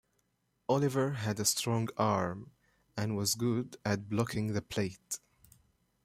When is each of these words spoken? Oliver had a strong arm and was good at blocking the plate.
Oliver 0.67 1.11
had 1.11 1.39
a 1.39 1.45
strong 1.45 1.87
arm 1.95 2.49
and 2.97 3.15
was 3.15 3.35
good 3.35 3.77
at 3.85 4.09
blocking 4.09 4.53
the 4.53 4.61
plate. 4.63 5.19